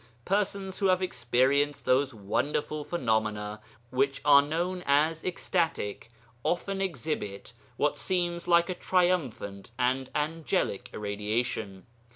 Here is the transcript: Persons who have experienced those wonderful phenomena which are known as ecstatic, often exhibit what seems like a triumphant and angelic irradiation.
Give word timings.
Persons 0.25 0.79
who 0.79 0.87
have 0.87 1.03
experienced 1.03 1.85
those 1.85 2.11
wonderful 2.11 2.83
phenomena 2.83 3.61
which 3.91 4.19
are 4.25 4.41
known 4.41 4.81
as 4.87 5.23
ecstatic, 5.23 6.09
often 6.43 6.81
exhibit 6.81 7.53
what 7.77 7.95
seems 7.95 8.47
like 8.47 8.67
a 8.67 8.73
triumphant 8.73 9.69
and 9.77 10.09
angelic 10.15 10.89
irradiation. 10.91 11.85